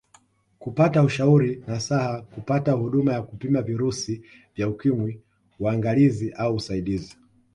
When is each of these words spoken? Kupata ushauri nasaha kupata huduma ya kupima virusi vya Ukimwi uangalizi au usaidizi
Kupata 0.59 1.03
ushauri 1.03 1.63
nasaha 1.67 2.21
kupata 2.21 2.71
huduma 2.71 3.13
ya 3.13 3.21
kupima 3.21 3.61
virusi 3.61 4.21
vya 4.55 4.69
Ukimwi 4.69 5.21
uangalizi 5.59 6.31
au 6.31 6.55
usaidizi 6.55 7.17